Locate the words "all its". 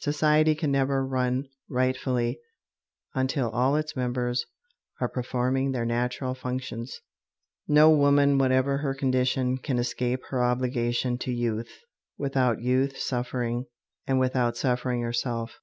3.48-3.96